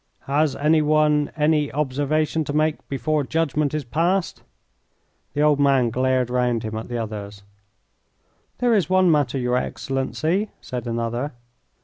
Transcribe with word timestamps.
"Has 0.21 0.55
any 0.55 0.81
one 0.81 1.31
any 1.37 1.71
observation 1.71 2.43
to 2.45 2.53
make 2.53 2.89
before 2.89 3.23
judgment 3.23 3.71
is 3.75 3.83
passed?" 3.83 4.41
The 5.35 5.41
old 5.41 5.59
man 5.59 5.91
glared 5.91 6.31
round 6.31 6.63
him 6.63 6.75
at 6.75 6.87
the 6.87 6.97
others. 6.97 7.43
"There 8.57 8.73
is 8.73 8.89
one 8.89 9.11
matter, 9.11 9.37
your 9.37 9.57
Excellency," 9.57 10.49
said 10.59 10.87
another. 10.87 11.33